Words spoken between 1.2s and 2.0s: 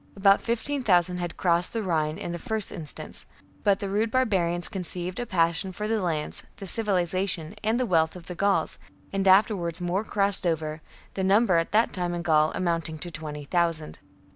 crossed the